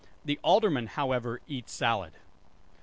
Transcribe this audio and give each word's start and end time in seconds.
The 0.25 0.39
Alderman, 0.43 0.87
however, 0.87 1.41
eats 1.47 1.71
salad." 1.73 2.13